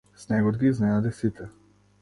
Снегот 0.21 0.57
ги 0.63 0.67
изненади 0.71 1.13
сите. 1.21 1.51